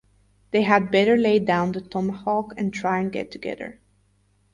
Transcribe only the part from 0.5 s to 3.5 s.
had better lay down the tomahawk and try and get